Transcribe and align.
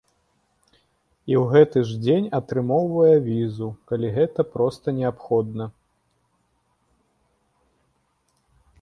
І 1.33 1.35
ў 1.41 1.43
гэты 1.51 1.83
ж 1.89 1.97
дзень 2.05 2.29
атрымоўвае 2.39 3.13
візу, 3.29 3.69
калі 3.93 4.07
гэта 4.17 4.41
проста 4.57 4.97
неабходна. 5.03 5.71